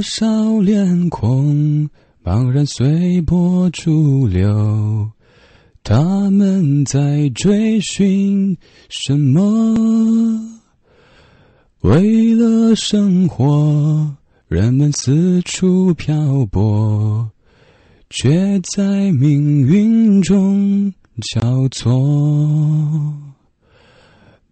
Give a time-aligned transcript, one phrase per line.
[0.00, 1.86] 多少脸孔
[2.24, 5.10] 茫然随波逐流，
[5.84, 8.56] 他们在追寻
[8.88, 9.76] 什么？
[11.82, 14.16] 为了生活，
[14.48, 17.30] 人们四处漂泊，
[18.08, 20.90] 却在命运中
[21.30, 23.14] 交错。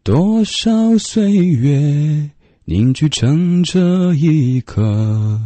[0.02, 2.30] 多少岁月？
[2.70, 5.40] 凝聚成这一刻，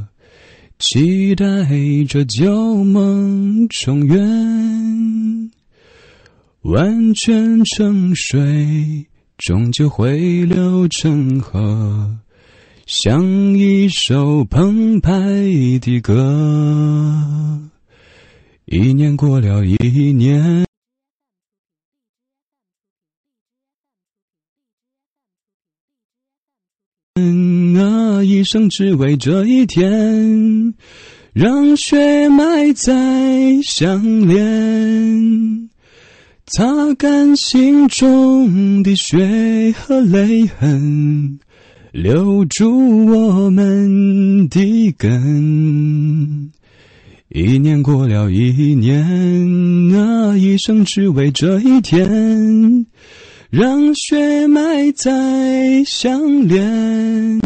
[0.80, 1.44] 期待
[2.08, 5.48] 着旧梦重圆。
[6.62, 9.06] 万泉成水，
[9.38, 12.12] 终究会流成河，
[12.86, 13.24] 像
[13.56, 15.14] 一首澎湃
[15.80, 17.60] 的歌。
[18.64, 20.66] 一年过了一年。
[27.76, 28.22] 啊！
[28.22, 30.74] 一生只为这一天，
[31.32, 35.68] 让血脉再相连，
[36.46, 41.38] 擦干心中的血和泪痕，
[41.92, 46.50] 留住我们的根。
[47.28, 49.02] 一年过了一年，
[49.94, 50.36] 啊！
[50.36, 52.86] 一生只为这一天。
[53.50, 57.38] 让血脉再相连，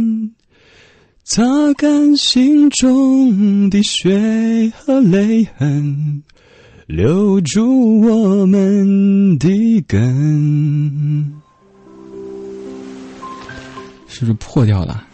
[1.28, 1.42] 擦
[1.76, 6.22] 干心中的血和泪痕，
[6.86, 11.32] 留住我们的根。
[14.06, 15.04] 是不是破掉了？